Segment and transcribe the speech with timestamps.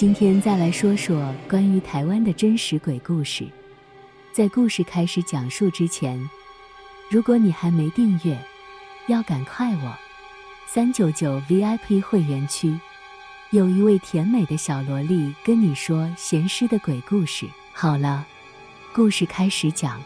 [0.00, 3.46] 今天再来说说关于台湾的真实鬼故事。
[4.32, 6.18] 在故事开始讲述之前，
[7.10, 8.34] 如果你还没订阅，
[9.08, 9.92] 要赶快哦！
[10.66, 12.80] 三九九 VIP 会员区
[13.50, 17.46] 有一位甜美的小萝莉跟你说咸湿的鬼故事。
[17.74, 18.26] 好了，
[18.94, 20.02] 故事开始讲。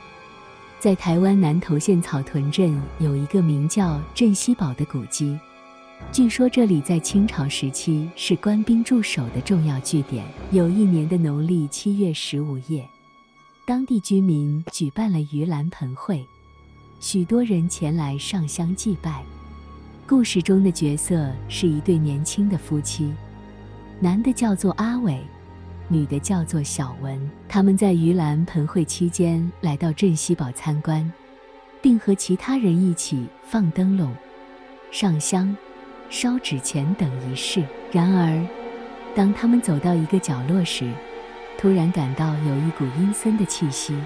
[0.80, 5.38] 在台湾南投县草屯镇有一个名叫镇西堡的古迹，
[6.12, 10.24] 据说这里在清朝时期是官兵驻守的重要据点。
[10.52, 12.88] 有一年的农历七月十五夜，
[13.66, 16.24] 当地居民举办了盂兰盆会，
[17.00, 19.24] 许多人前来上香祭拜。
[20.06, 23.12] 故事中的角色是一对年轻的夫妻，
[24.00, 25.20] 男的叫做阿伟。
[25.86, 31.12] 女的叫做小文，他们在盂兰盆会期间来到镇西堡参观，
[31.82, 34.14] 并和其他人一起放灯笼、
[34.90, 35.54] 上香、
[36.10, 37.62] 烧纸钱等仪式。
[37.92, 38.46] 然而，
[39.14, 40.90] 当他们走到一个角落时，
[41.58, 43.96] 突然感到有一股阴森的气息。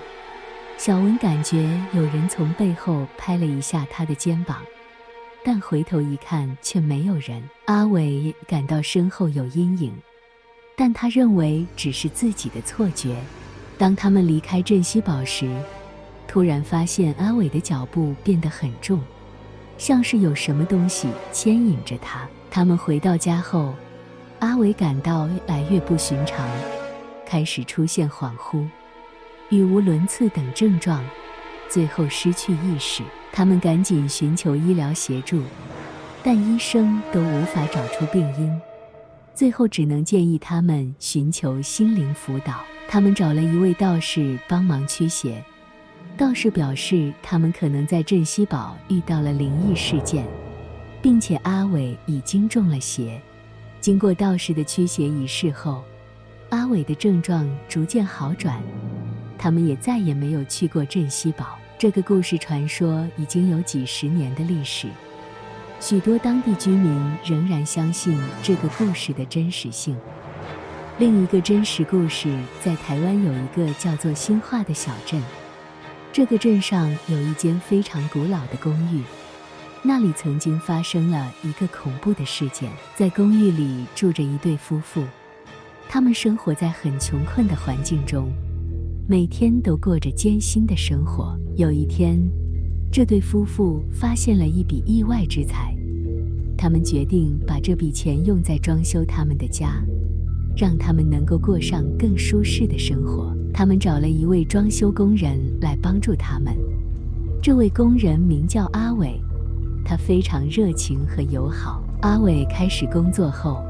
[0.77, 4.59] 小文感觉有人从背后拍了一下他的肩膀，
[5.43, 7.43] 但回头一看却没有人。
[7.65, 9.93] 阿伟感到身后有阴影。
[10.77, 13.17] 但他认为只是自己的错觉。
[13.77, 15.51] 当他们离开镇西堡时，
[16.29, 19.01] 突然发现阿伟的脚步变得很重，
[19.79, 22.29] 像是有什么东西牵引着他。
[22.51, 23.75] 他们回到家后，
[24.41, 26.47] 阿伟感到越来越不寻常，
[27.25, 28.67] 开始出现恍惚、
[29.51, 31.03] 语无伦次等症状，
[31.69, 33.03] 最后失去意识。
[33.33, 35.43] 他们赶紧寻求医疗协助，
[36.23, 38.61] 但医生都无法找出病因。
[39.35, 42.65] 最后只能建议他们寻求心灵辅导。
[42.89, 45.45] 他们找了一位道士帮忙驱邪。
[46.19, 50.27] 道士表示，他们可能在镇西堡遇到了灵异事件，
[51.01, 53.23] 并且阿伟已经中了邪。
[53.81, 55.85] 经过道士的驱邪仪式后，
[56.49, 58.61] 阿伟的症状逐渐好转。
[59.39, 61.57] 他们也再也没有去过镇西堡。
[61.79, 64.89] 这个故事传说已经有几十年的历史。
[65.79, 69.97] 许多当地居民仍然相信这个故事的真实性。
[70.99, 75.23] 另一个真实故事在台湾有一个叫做新化的小镇，
[76.11, 79.03] 这个镇上有一间非常古老的公寓，
[79.83, 82.69] 那里曾经发生了一个恐怖的事件。
[82.97, 85.05] 在公寓里住着一对夫妇，
[85.89, 88.33] 他们生活在很穷困的环境中，
[89.07, 91.39] 每天都过着艰辛的生活。
[91.57, 92.19] 有一天，
[92.91, 95.77] 这对夫妇发现了一笔意外之财，
[96.57, 99.85] 他们决定把这笔钱用在装修他们的家，
[100.57, 103.28] 让他们能够过上更舒适的生活。
[103.59, 106.57] 他们找了一位装修工人来帮助他们，
[107.43, 109.21] 这位工人名叫阿伟，
[109.85, 111.83] 他非常热情和友好。
[112.03, 113.61] 阿伟开始工作后，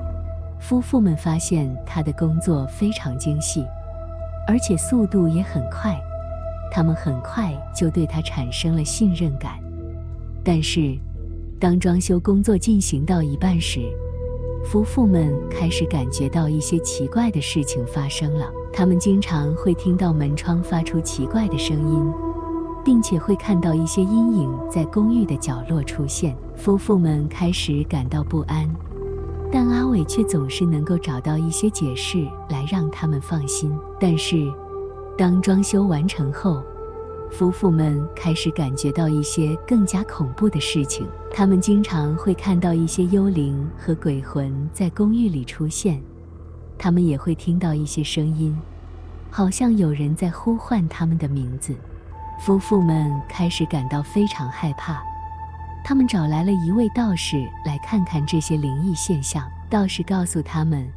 [0.60, 3.64] 夫妇们发现他的工作非常精细，
[4.46, 5.98] 而且速度也很快。
[6.70, 9.58] 他们很快就对他产生了信任感，
[10.44, 10.98] 但是，
[11.58, 13.80] 当装修工作进行到一半时，
[14.70, 18.52] 夫妇们开始感觉到一些奇怪的事情发生了。
[18.70, 22.04] 他们经常会听到门窗发出奇怪的声音，
[22.84, 26.36] 并且会看到一些阴影在公寓的角落出现。
[26.54, 28.68] 夫妇们开始感到不安，
[29.50, 33.74] 但阿伟却总是能够找到一些解释来让他们放心。
[33.98, 34.52] 但是，
[35.16, 36.62] 当装修完成后，
[37.30, 41.06] 夫妇们开始感觉到一些更加恐怖的事情。
[41.30, 46.02] 他们经常会看到一些幽灵和鬼魂在公寓里出现，
[46.78, 48.56] 他们也会听到一些声音，
[49.30, 51.74] 好像有人在呼唤他们的名字。
[52.40, 55.00] 夫妇们开始感到非常害怕，
[55.84, 59.42] 他们找来了一位道士来看看这些灵异现象。
[59.68, 60.88] 道士告诉他们，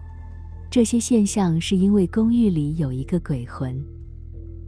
[0.70, 3.84] 这些现象是因为公寓里有一个鬼魂。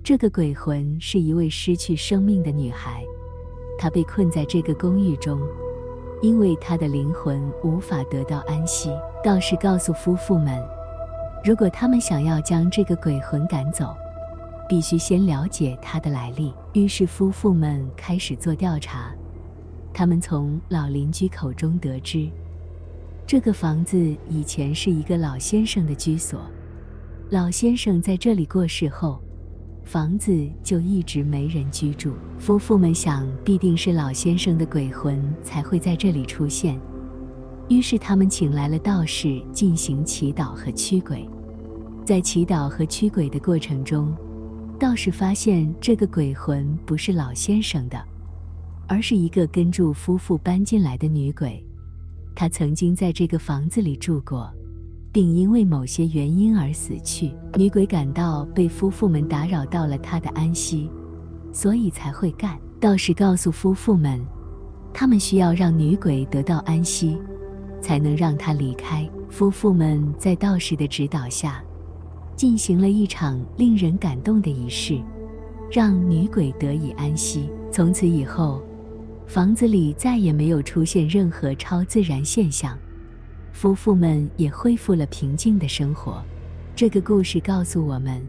[0.03, 3.05] 这个鬼魂是一位失去生命的女孩，
[3.77, 5.39] 她被困在这个公寓中，
[6.21, 8.89] 因为她的灵魂无法得到安息。
[9.23, 10.61] 道士告诉夫妇们，
[11.41, 13.95] 如果他们想要将这个鬼魂赶走，
[14.67, 16.53] 必须先了解她的来历。
[16.73, 19.15] 于是夫妇们开始做调查，
[19.93, 22.29] 他们从老邻居口中得知，
[23.25, 23.97] 这个房子
[24.27, 26.41] 以前是一个老先生的居所，
[27.29, 29.17] 老先生在这里过世后，
[29.83, 32.13] 房子就一直没人居住。
[32.39, 36.79] 夫妇们想，必定是老先生的鬼魂才会在这里出现，
[37.69, 41.27] 于是他们请来了道士进行祈祷和驱鬼。
[42.05, 44.13] 在祈祷和驱鬼的过程中，
[44.79, 47.97] 道士发现这个鬼魂不是老先生的，
[48.87, 51.65] 而是一个跟住夫妇搬进来的女鬼。
[52.35, 54.51] 她曾经在这个房子里住过，
[55.13, 57.31] 并因为某些原因而死去。
[57.55, 60.89] 女鬼感到被夫妇们打扰到了她的安息，
[61.53, 62.59] 所以才会干。
[62.81, 64.19] 道士告诉夫妇们，
[64.93, 67.17] 他们需要让女鬼得到安息，
[67.79, 69.09] 才能让她离开。
[69.29, 71.63] 夫妇们在道士的指导下，
[72.35, 74.99] 进行了一场令人感动的仪式，
[75.71, 77.49] 让女鬼得以安息。
[77.71, 78.61] 从此以后，
[79.25, 82.77] 房子里再也没有出现任何超自然现象。
[83.53, 86.21] 夫妇们也恢复了平静的生活。
[86.75, 88.19] 这个故事告诉我们，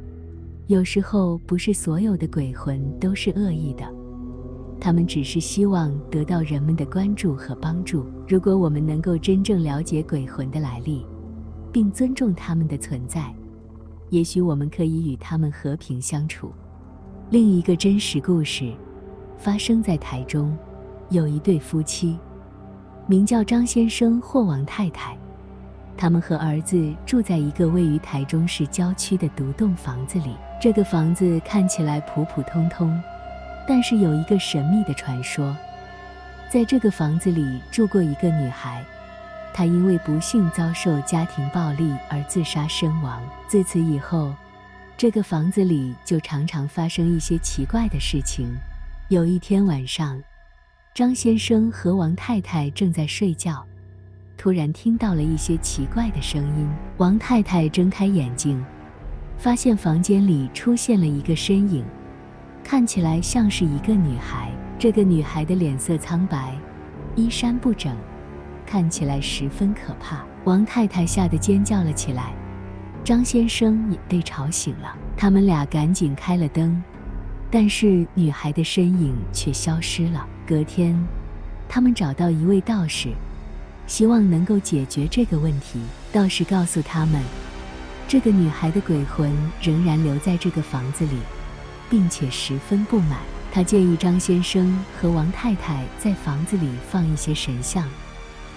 [0.67, 3.85] 有时候不是所有的鬼魂都是恶意的，
[4.79, 8.07] 他们只是希望得到人们的关注和帮助。
[8.29, 11.05] 如果我们能够真正了解鬼魂的来历，
[11.73, 13.35] 并尊重他们的存在，
[14.11, 16.53] 也许我们可以与他们和平相处。
[17.31, 18.71] 另一个真实故事
[19.39, 20.57] 发生在台中，
[21.09, 22.17] 有一对夫妻。
[23.07, 25.15] 名叫张先生或王太太，
[25.95, 30.35] 他们和儿子住在一个位于台中市郊区的独栋房子里。
[30.59, 32.99] 这个房子看起来普普通通，
[33.69, 35.55] 但是有一个神秘的传说，
[36.49, 38.83] 在这个房子里住过一个女孩，
[39.53, 43.23] 她因为不幸遭受家庭暴力而自杀身亡。
[43.47, 44.35] 自此以后，
[44.97, 48.49] 这个房子里就常常发生一些奇怪的事情。
[49.09, 50.19] 有一天晚上，
[50.95, 53.67] 张先生和王太太正在睡觉，
[54.37, 56.69] 突然听到了一些奇怪的声音。
[56.99, 58.65] 王太太睁开眼睛，
[59.37, 61.85] 发现房间里出现了一个身影，
[62.63, 64.53] 看起来像是一个女孩。
[64.79, 66.57] 这个女孩的脸色苍白，
[67.17, 67.93] 衣衫不整，
[68.65, 70.25] 看起来十分可怕。
[70.45, 72.33] 王太太吓得尖叫了起来，
[73.03, 74.97] 张先生也被吵醒了。
[75.17, 76.81] 他们俩赶紧开了灯。
[77.51, 80.25] 但是女孩的身影却消失了。
[80.47, 80.95] 隔天，
[81.67, 83.09] 他们找到一位道士，
[83.87, 85.81] 希望能够解决这个问题。
[86.13, 87.23] 道士告诉他们，
[88.07, 89.33] 这个女孩的鬼魂
[89.63, 91.17] 仍然留在这个房子里，
[91.89, 93.21] 并且十分不满。
[93.51, 97.89] 他建议张先生和王太太在房子里放一些神像，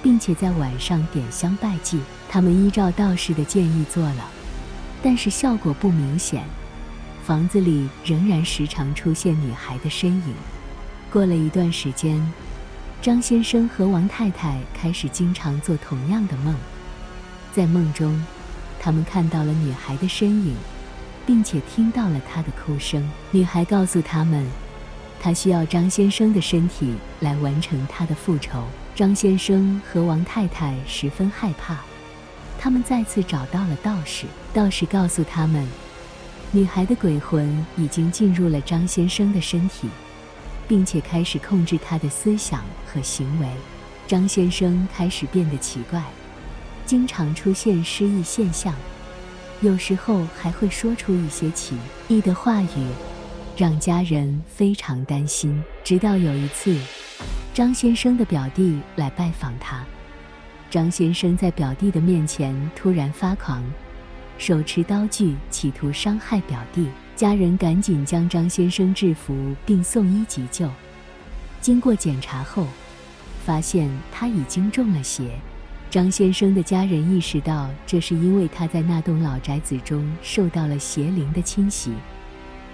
[0.03, 2.01] 并且在晚上点香拜祭。
[2.27, 4.29] 他们依照道士的建议做了，
[5.01, 6.43] 但是效果不明显。
[7.23, 10.33] 房子里仍然时常出现女孩的身影。
[11.11, 12.21] 过了一段时间，
[13.01, 16.53] 张先生和王太太开始经常做同样的梦。
[17.53, 18.23] 在梦中，
[18.79, 20.55] 他们看到了女孩的身影，
[21.25, 23.09] 并且听到了她的哭声。
[23.31, 24.45] 女孩告诉他们，
[25.19, 28.63] 她需要张先生的身体来完成她的复仇。
[28.93, 31.77] 张先生和王太太十分害怕，
[32.59, 34.25] 他们再次找到了道士。
[34.53, 35.65] 道士告诉他们，
[36.51, 39.87] 女孩的鬼魂已经进入了张先生的身体，
[40.67, 43.47] 并且开始控制他的思想和行为。
[44.05, 46.01] 张先生开始变得奇怪，
[46.85, 48.73] 经常出现失忆现象，
[49.61, 51.75] 有时候还会说出一些奇
[52.07, 52.87] 异的话语，
[53.57, 55.61] 让家人非常担心。
[55.83, 56.79] 直到有一次，
[57.53, 59.83] 张先生的表弟来拜访他，
[60.69, 63.63] 张先生在表弟的面前突然发狂。
[64.37, 66.87] 手持刀具，企图伤害表弟。
[67.17, 70.69] 家人赶紧将张先生制服并送医急救。
[71.59, 72.67] 经过检查后，
[73.43, 75.31] 发现他已经中了邪。
[75.89, 81.91] 张先生的家人意识到，这是因为他在那栋老宅子中受到了邪灵的侵袭，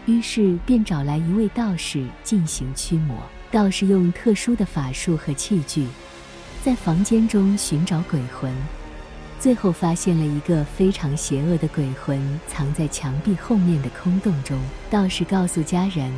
[0.05, 3.15] 于是便找来一位道士进行驱魔。
[3.49, 5.87] 道士用特殊的法术和器具，
[6.61, 8.53] 在房间中寻找鬼魂。
[9.43, 14.57] 最后发现了一个非常邪恶的鬼魂，藏在墙壁后面的空洞中。
[14.89, 16.09] 道士告诉家人，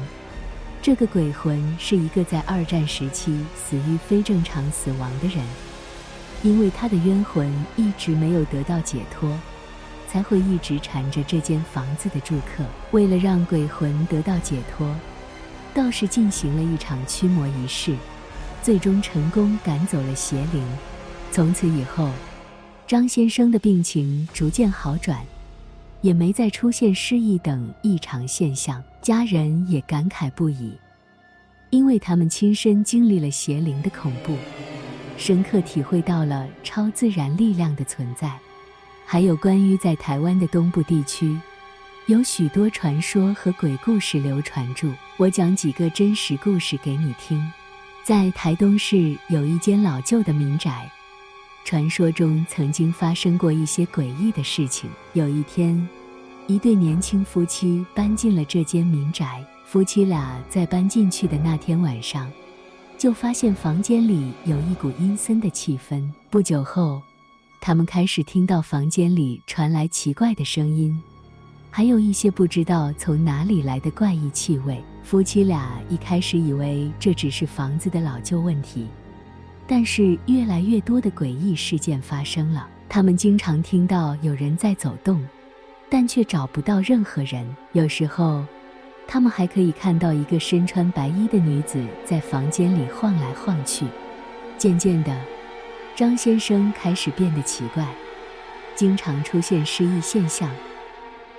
[0.79, 5.43] 这个鬼魂是一个在二战时期死于非正常死亡的人，
[6.43, 9.35] 因为他的冤魂一直没有得到解脱，
[10.07, 12.63] 才会一直缠着这间房子的住客。
[12.91, 14.95] 为了让鬼魂得到解脱，
[15.73, 17.95] 道士进行了一场驱魔仪式，
[18.61, 20.63] 最终成功赶走了邪灵。
[21.31, 22.11] 从此以后，
[22.87, 25.25] 张先生的病情逐渐好转，
[26.01, 28.83] 也没再出现失忆等异常现象。
[29.01, 30.77] 家人也感慨不已，
[31.71, 34.37] 因为他们亲身经历了邪灵的恐怖，
[35.17, 38.31] 深刻体会到了超自然力量的存在。
[39.03, 41.35] 还有关于在台湾的东部地区，
[42.05, 44.91] 有许多传说和鬼故事流传住。
[45.17, 47.51] 我讲几个真实故事给你听。
[48.03, 50.87] 在台东市有一间老旧的民宅。
[51.65, 54.87] 传说中曾经发生过一些诡异的事情。
[55.13, 55.75] 有一天，
[56.45, 59.43] 一对年轻夫妻搬进了这间民宅。
[59.65, 62.31] 夫妻俩在搬进去的那天晚上，
[62.99, 66.07] 就发现房间里有一股阴森的气氛。
[66.29, 67.01] 不久后，
[67.59, 71.01] 他们开始听到房间里传来奇怪的声音，
[71.71, 74.79] 还有一些不知道从哪里来的怪异气味。
[75.01, 78.87] 夫妻俩一开始以为这只是房子的老旧问题，
[79.67, 82.67] 但是越来越多的诡异事件发生了。
[82.87, 85.25] 他们经常听到有人在走动，
[85.89, 87.45] 但却找不到任何人。
[87.73, 88.45] 有时候，
[89.07, 93.85] 他们还可以看到一个身穿白衣的女子在房间里晃来晃去。
[94.57, 95.13] 渐渐的，
[95.95, 97.85] 张先生开始变得奇怪，
[98.75, 100.49] 经常出现失忆现象，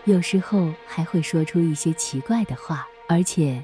[0.05, 2.87] 有时候还会说出一些奇怪的话。
[3.09, 3.63] 而且，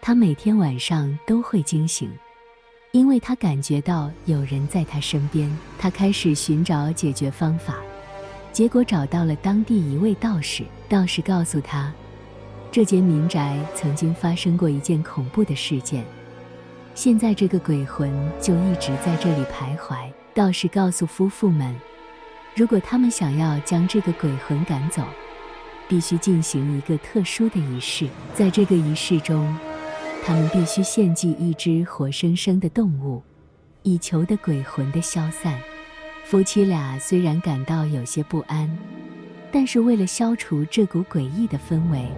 [0.00, 2.12] 他每天晚上都会惊醒，
[2.94, 5.50] 因为他感觉到有人在他身边。
[5.76, 7.74] 他开始寻找解决方法，
[8.52, 10.62] 结果找到了当地一位道士。
[10.88, 11.92] 道士告诉他，
[12.70, 16.04] 这间民宅曾经发生过一件恐怖的事件，
[16.94, 18.08] 现在这个鬼魂
[18.40, 20.08] 就一直在这里徘徊。
[20.32, 21.74] 道士告诉夫妇们，
[22.54, 25.02] 如果他们想要将这个鬼魂赶走，
[25.88, 29.52] 必须进行一个特殊的仪式，在这个仪式中，
[30.26, 33.22] 他们必须献祭一只活生生的动物，
[33.82, 35.54] 以求得鬼魂的消散。
[36.24, 38.74] 夫妻俩虽然感到有些不安，
[39.52, 42.08] 但是为了消除这股诡异的氛围，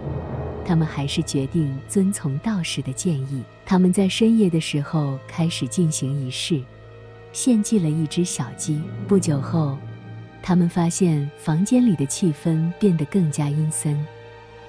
[0.63, 3.43] 他们还是决定遵从道士的建议。
[3.65, 6.61] 他们在深夜的时候开始进行仪式，
[7.33, 8.81] 献祭了一只小鸡。
[9.05, 9.77] 不久后，
[10.41, 13.93] 他们发现房间里的气氛变得更加阴森，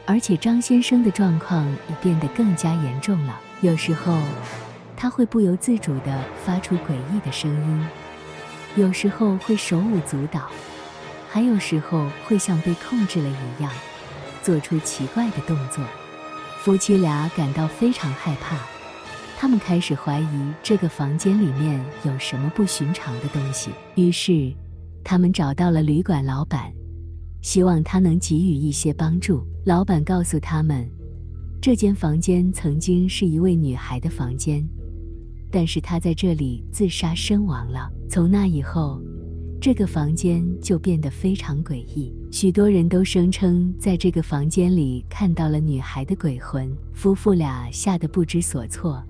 [0.09, 3.39] 而且张先生的状况也变得更加严重了。
[3.61, 4.19] 有时候，
[4.97, 7.87] 他会不由自主地发出诡异的声音，
[8.75, 10.49] 有时候会手舞足蹈，
[11.29, 13.71] 还有时候会像被控制了一样，
[14.43, 15.85] 做出奇怪的动作。
[16.61, 18.57] 夫妻俩感到非常害怕，
[19.37, 23.73] 他们开始怀疑这个房间里面有什么不寻常的东西。
[23.97, 24.51] 于是，
[25.05, 26.73] 他们找到了旅馆老板，
[27.43, 29.47] 希望他能给予一些帮助。
[29.69, 30.91] 老板告诉他们，
[31.61, 34.67] 这间房间曾经是一位女孩的房间，
[35.51, 37.93] 但是她在这里自杀身亡了。
[38.09, 38.99] 从那以后，
[39.61, 42.11] 这个房间就变得非常诡异。
[42.33, 46.75] 许多人都声称在这个房间里看到了女孩的鬼魂。
[46.95, 49.05] 夫妇俩吓得不知所措，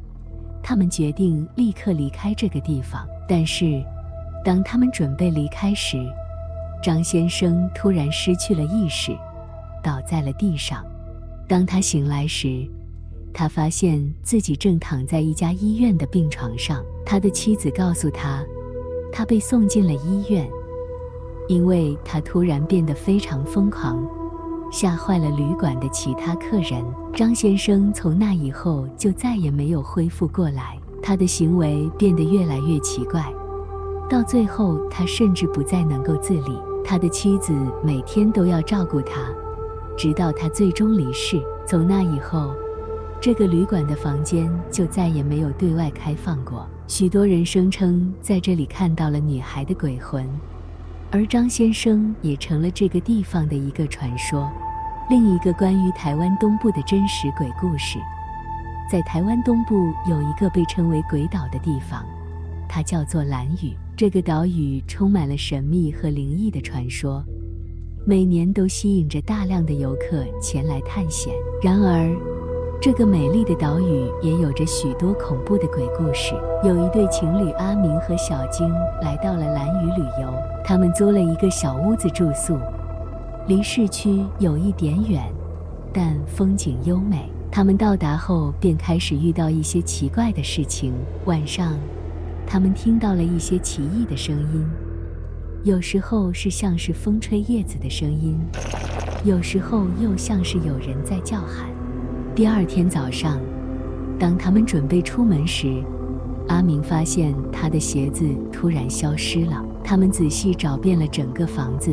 [0.60, 3.80] 他们决定立刻离开这个地方，但是，
[4.44, 6.04] 当他们准备离开时，
[6.82, 9.16] 张先生突然失去了意识，
[9.82, 10.84] 倒在了地上。
[11.48, 12.66] 当他醒来时，
[13.32, 16.84] 他发现自己正躺在一家医院的病床上。
[17.04, 18.44] 他的妻子告诉他，
[19.12, 20.48] 他被送进了医院，
[21.48, 23.98] 因为他突然变得非常疯狂，
[24.70, 26.84] 吓坏了旅馆的其他客人。
[27.14, 33.24] 张先生从那以后就再也没有恢复过来，他的行为变得越来越奇怪。
[34.10, 36.58] 到最后，他甚至不再能够自理。
[36.84, 39.32] 他的妻子每天都要照顾他，
[39.98, 41.42] 直到他最终离世。
[41.66, 42.54] 从那以后，
[43.20, 46.64] 这个旅馆的房间就再也没有对外开放过。
[46.86, 50.24] 许多人声称在这里看到了女孩的鬼魂，
[51.10, 54.48] 而张先生也成了这个地方的一个传说。
[55.10, 57.98] 另一个关于台湾东部的真实鬼故事，
[58.90, 62.04] 在台湾东部有一个被称为鬼岛的地方，
[62.68, 63.74] 它叫做兰屿。
[63.96, 67.24] 这个岛屿充满了神秘和灵异的传说，
[68.08, 71.30] 每年都吸引着大量的游客前来探险。
[71.62, 72.10] 然而，
[72.80, 76.32] 这个美丽的岛屿也有着许多恐怖的鬼故事。
[76.64, 78.66] 有一对情侣阿明和小晶
[79.02, 80.32] 来到了蓝屿旅游，
[80.64, 82.56] 他们租了一个小屋子住宿，
[83.46, 85.22] 离市区有一点远，
[85.92, 87.28] 但风景优美。
[87.50, 90.94] 他们到达后便开始遇到一些奇怪的事情。
[91.26, 91.78] 晚上，
[92.46, 94.66] 他们听到了一些奇异的声音，
[95.64, 98.38] 有时候是像是风吹叶子的声音，
[99.24, 101.68] 有时候又像是有人在叫喊。
[102.32, 103.40] 第二天早上，
[104.20, 105.82] 当他们准备出门时，
[106.46, 109.64] 阿明发现他的鞋子突然消失了。
[109.82, 111.92] 他们仔细找遍了整个房子，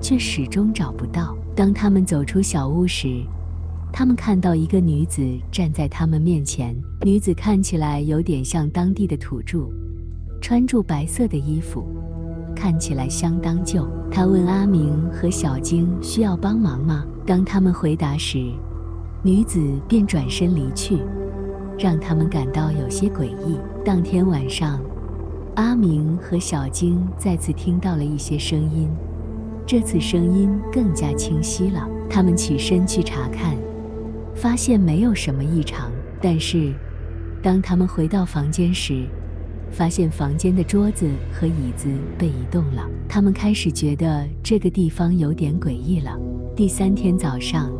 [0.00, 1.36] 却始终找不到。
[1.56, 3.22] 当他们走出小屋时，
[3.92, 9.68] 他们看到一个女子站在他们面前，女子看起来有点像当地的土著。
[10.40, 11.86] 穿着白色的衣服，
[12.54, 13.86] 看起来相当旧。
[14.10, 17.04] 他问阿明和小晶需要帮忙吗？
[17.24, 18.52] 当他们回答时，
[19.22, 20.98] 女子便转身离去，
[21.78, 23.58] 让他们感到有些诡异。
[23.84, 24.80] 当天晚上，
[25.54, 28.88] 阿明和小晶再次听到了一些声音，
[29.66, 31.88] 这次声音更加清晰了。
[32.10, 33.56] 他们起身去查看，
[34.34, 35.90] 发现没有什么异常。
[36.20, 36.72] 但是，
[37.42, 39.06] 当他们回到房间时，
[39.72, 41.88] 发现房间的桌子和椅子
[42.18, 42.86] 被移动了。
[43.08, 46.16] 他们开始觉得这个地方有点诡异了。
[46.54, 47.72] 第三天早上，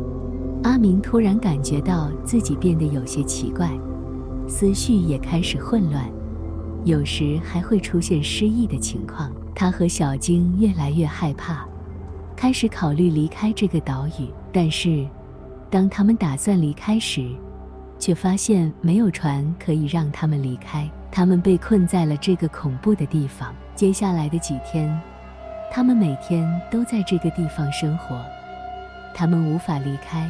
[0.63, 3.69] 阿明突然感觉到自己变得有些奇怪，
[4.47, 6.09] 思绪也开始混乱，
[6.83, 9.31] 有时还会出现失忆的情况。
[9.55, 11.65] 他和小晶越来越害怕，
[12.35, 14.27] 开始考虑离开这个岛屿。
[14.51, 15.07] 但是，
[15.69, 17.29] 当他们打算离开时，
[17.99, 20.89] 却发现没有船可以让他们离开。
[21.15, 23.53] 他们被困在了这个恐怖的地方。
[23.75, 24.99] 接下来的几天，
[25.71, 28.19] 他们每天都在这个地方生活。
[29.13, 30.27] 他们无法离开，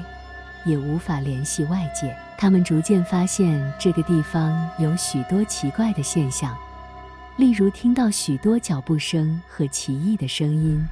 [0.65, 2.13] 也无法联系外界。
[2.37, 6.53] 他们逐渐发现这个地方有许多奇怪的现象，
[7.37, 10.85] 例如听到许多脚步声和奇异的声音，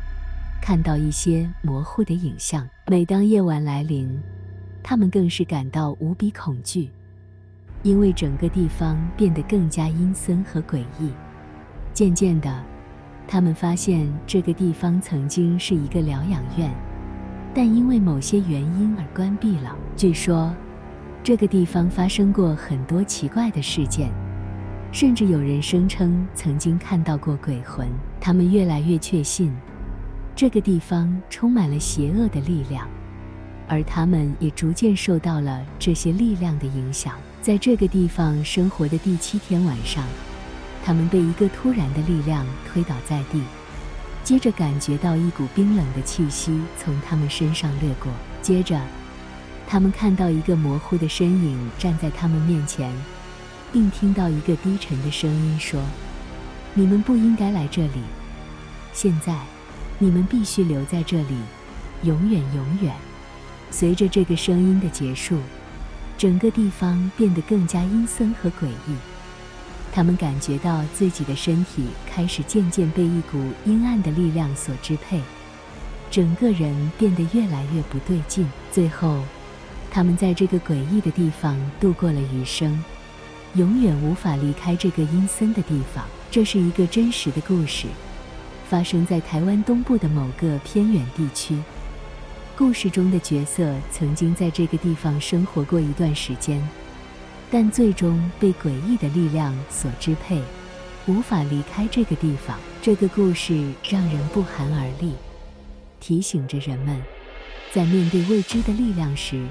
[0.62, 2.66] 看到一些模糊的影像。
[2.88, 4.18] 每当夜晚来临，
[4.82, 6.90] 他们更是感到无比恐惧，
[7.84, 11.12] 因为整个地方变得更加阴森和诡异。
[11.94, 12.64] 渐渐的，
[13.28, 16.72] 他们发现这个地方曾经是一个疗养院，
[17.54, 19.76] 但因为某些原因而关闭了。
[19.98, 20.54] 据说，
[21.24, 24.10] 这个地方发生过很多奇怪的事件，
[24.92, 27.88] 甚至有人声称曾经看到过鬼魂。
[28.20, 29.52] 他们越来越确信，
[30.36, 32.88] 这个地方充满了邪恶的力量。
[33.68, 37.16] 而他们也逐渐受到了这些力量的影响。
[37.42, 40.06] 在这个地方生活的第七天晚上，
[40.86, 43.42] 他们被一个突然的力量推倒在地，
[44.24, 48.12] 接着感觉到一股冰冷的气息从他们身上掠过。
[48.44, 48.80] 接着，
[49.68, 52.94] 他们看到一个模糊的身影站在他们面前，
[53.74, 55.82] 并听到一个低沉的声音说
[56.76, 58.02] ：“你们不应该来这里，
[58.94, 59.36] 现在，
[59.98, 61.36] 你们必须留在这里，
[62.04, 62.94] 永远永远。”
[63.72, 65.40] 随着这个声音的结束，
[66.22, 68.96] 整个地方变得更加阴森和诡异。
[69.92, 75.20] 他们感觉到自己的身体开始渐渐被一股阴暗的力量所支配，
[76.12, 78.48] 整个人变得越来越不对劲。
[78.72, 79.24] 最后，
[79.90, 82.84] 他们在这个诡异的地方度过了余生，
[83.56, 86.06] 永远无法离开这个阴森的地方。
[86.30, 87.88] 这是一个真实的故事，
[88.70, 91.58] 发生在台湾东部的某个偏远地区。
[92.62, 96.62] 故事中的角色曾经在这个地方生活过一段时间，
[97.50, 100.40] 但最终被诡异的力量所支配，
[101.08, 102.56] 无法离开这个地方。
[102.80, 105.16] 这个故事让人不寒而栗，
[106.00, 107.02] 提醒着人们，
[107.72, 109.44] 在面对未知的力量时，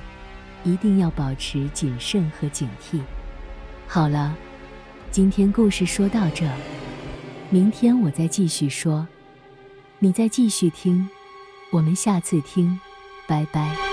[0.63, 3.01] 一定要保持谨慎和警惕。
[3.89, 4.37] 好了，
[5.11, 6.49] 今天故事说到这，
[7.51, 9.05] 明天我再继续说，
[9.99, 11.11] 你再继续听，
[11.73, 12.79] 我们下次听。
[13.31, 13.90] 拜拜。